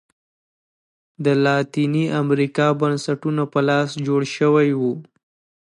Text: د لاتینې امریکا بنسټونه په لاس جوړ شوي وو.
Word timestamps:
د 1.25 1.25
لاتینې 1.45 2.05
امریکا 2.21 2.67
بنسټونه 2.81 3.43
په 3.53 3.59
لاس 3.69 3.89
جوړ 4.07 4.21
شوي 4.35 4.69
وو. 4.81 4.93